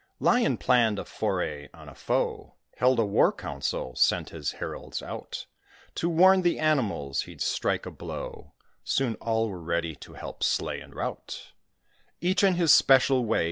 [0.19, 5.45] Lion planned a foray on a foe; Held a war council; sent his heralds out
[5.93, 8.53] To warn the Animals he'd strike a blow;
[8.83, 11.51] Soon all were ready to help slay and rout
[12.19, 13.39] Each in his special way.